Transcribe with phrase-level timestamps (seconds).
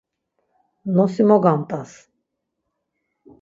[0.93, 1.91] Nosi mo gamt̆as!